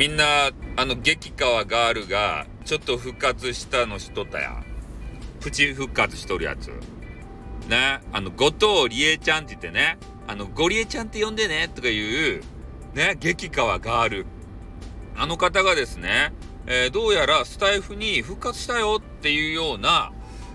[0.00, 4.64] みんな、あの、激川ガールが、ちょっと復活したのしとったや。
[5.40, 6.68] プチ復活しとるやつ。
[7.68, 12.40] ね、あの、後藤理恵ちゃんって言ってね、あの、ゴリエちゃんって呼んでね、とかいう、
[12.94, 14.26] ね、激川ガール。
[15.18, 16.32] あの方がですね、
[16.64, 20.12] えー、どうやらスタイフに復活したよっていうような、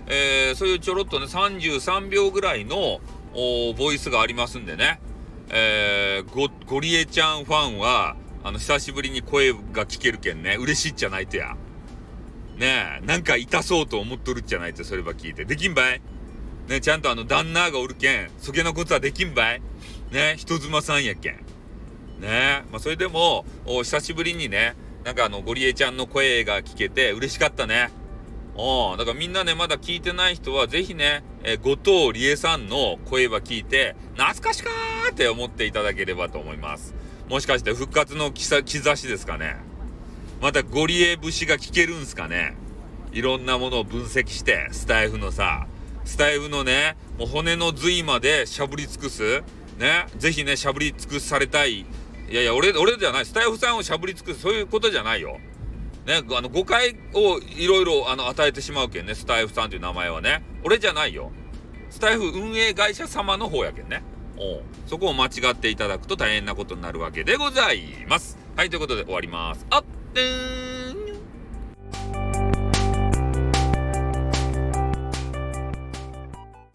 [0.08, 3.00] えー、そういうちょろっとね、33秒ぐらいの、
[3.32, 4.98] ボイスがありますんでね、
[5.50, 11.56] えー、ゴリエちゃんファンは、あの、久しぶりに声が聞けるけんね、嬉しいっちゃないとや。
[12.56, 15.44] ねえ、なんか痛そうと思っとるっちゃないと、それば聞いて。
[15.44, 16.00] できんばい？
[16.68, 19.62] ねちゃんとあの、旦那がおるけん、そげなことはできんばい？
[20.12, 21.40] ね人妻さんやけん。
[22.20, 27.90] ねまあ、それでも、お久しぶりにね、なんかあの、ゴリエちゃんの声が聞けて嬉しかったね。
[28.54, 31.74] おだからみんなね、まだ聞いてない人は、ぜひね、えー、後
[32.10, 36.94] 藤理恵さんの声は聞いて、懐かしかーって思っていただければと思います。
[37.28, 38.62] もしかして復活の兆
[38.96, 39.56] しですかね。
[40.40, 42.56] またゴリエ節が聞けるんすかね。
[43.12, 45.66] いろんなものを分析して、スタイフのさ、
[46.04, 49.42] スタイフのね、もう骨の髄までしゃぶり尽くす。
[49.78, 51.80] ね、ぜひね、しゃぶり尽くされたい。
[51.80, 51.86] い
[52.30, 53.26] やいや、俺、俺じゃない。
[53.26, 54.40] スタイフさんをしゃぶり尽くす。
[54.40, 55.38] そういうことじゃないよ。
[56.06, 60.44] ね、あの、誤解をいろいろ、あの、与えてしまうけんね、スタイフさんという名前はね。
[60.62, 61.32] 俺じゃないよ。
[61.90, 64.04] スタイフ運営会社様の方やけんね。
[64.86, 68.38] そこを間違っていただくと大変なことになるわけでございます。
[68.56, 69.66] はい、ということで終わります。
[69.70, 69.84] あっ
[70.14, 70.75] てー